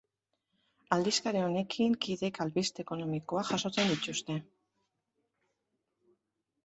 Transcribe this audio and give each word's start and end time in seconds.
Aldizkari 0.95 1.43
honekin 1.47 1.97
kideek 2.05 2.41
albiste 2.45 2.85
ekonomikoak 2.85 3.51
jasotzen 3.53 3.95
dituzte. 3.95 4.39